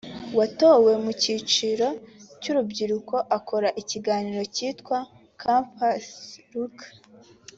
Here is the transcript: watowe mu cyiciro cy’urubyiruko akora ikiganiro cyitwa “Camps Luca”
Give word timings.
watowe 0.37 0.91
mu 1.03 1.11
cyiciro 1.21 1.87
cy’urubyiruko 2.41 3.15
akora 3.37 3.69
ikiganiro 3.81 4.41
cyitwa 4.55 4.97
“Camps 5.41 6.07
Luca” 6.51 6.87